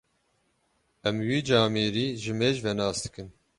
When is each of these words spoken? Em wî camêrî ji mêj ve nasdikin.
Em 1.07 1.17
wî 1.27 1.39
camêrî 1.47 2.07
ji 2.23 2.31
mêj 2.39 2.55
ve 2.65 2.71
nasdikin. 2.79 3.29